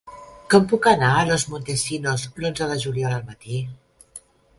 [0.51, 3.61] Com puc anar a Los Montesinos l'onze de juliol al matí?